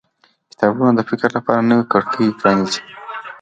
[0.51, 2.81] کتابونه د فکر لپاره نوې کړکۍ پرانیزي